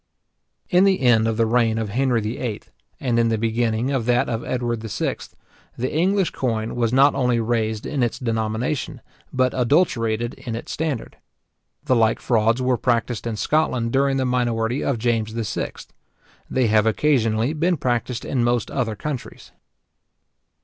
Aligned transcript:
In 0.71 0.83
the 0.83 1.01
end 1.01 1.27
of 1.27 1.37
the 1.37 1.45
reign 1.45 1.77
of 1.77 1.89
Henry 1.89 2.21
VIII., 2.21 2.63
and 2.99 3.19
in 3.19 3.29
the 3.29 3.37
beginning 3.37 3.91
of 3.91 4.07
that 4.07 4.27
of 4.29 4.43
Edward 4.43 4.81
VI., 4.83 5.17
the 5.77 5.93
English 5.95 6.31
coin 6.31 6.75
was 6.75 6.91
not 6.91 7.13
only 7.13 7.39
raised 7.39 7.85
in 7.85 8.01
its 8.01 8.17
denomination, 8.17 9.01
but 9.31 9.53
adulterated 9.53 10.33
in 10.33 10.55
its 10.55 10.71
standard. 10.71 11.17
The 11.83 11.95
like 11.95 12.19
frauds 12.19 12.63
were 12.63 12.77
practised 12.77 13.27
in 13.27 13.35
Scotland 13.35 13.91
during 13.91 14.17
the 14.17 14.25
minority 14.25 14.83
of 14.83 14.97
James 14.97 15.29
VI. 15.33 15.71
They 16.49 16.65
have 16.65 16.87
occasionally 16.87 17.53
been 17.53 17.77
practised 17.77 18.25
in 18.25 18.43
most 18.43 18.71
other 18.71 18.95
countries. 18.95 19.51